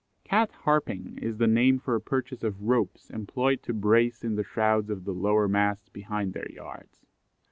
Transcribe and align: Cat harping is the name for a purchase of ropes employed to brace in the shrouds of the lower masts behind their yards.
Cat 0.23 0.49
harping 0.63 1.19
is 1.21 1.37
the 1.37 1.45
name 1.45 1.77
for 1.79 1.93
a 1.93 2.01
purchase 2.01 2.41
of 2.41 2.63
ropes 2.63 3.11
employed 3.11 3.61
to 3.61 3.71
brace 3.71 4.23
in 4.23 4.33
the 4.33 4.43
shrouds 4.43 4.89
of 4.89 5.03
the 5.05 5.13
lower 5.13 5.47
masts 5.47 5.89
behind 5.89 6.33
their 6.33 6.49
yards. 6.51 7.05